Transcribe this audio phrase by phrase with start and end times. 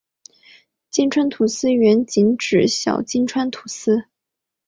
[0.89, 4.07] 金川土司原仅指小金川土司。